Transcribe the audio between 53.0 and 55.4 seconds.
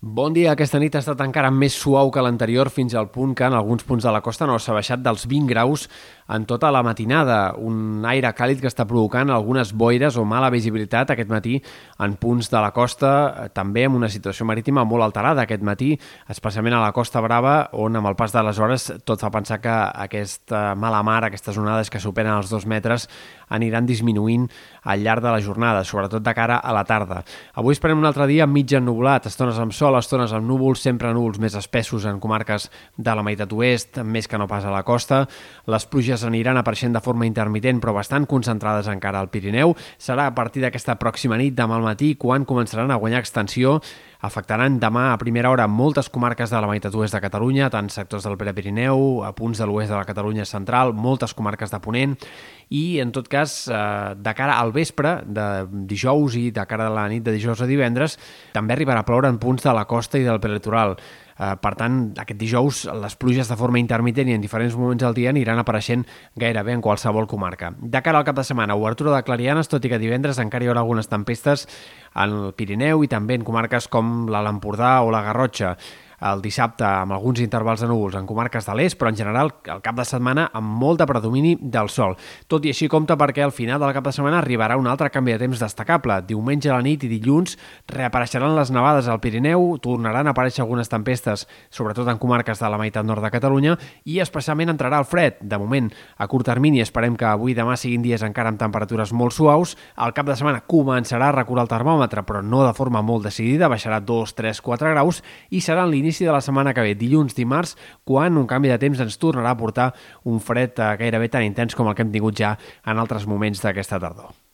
en tot cas, eh, de cara al vespre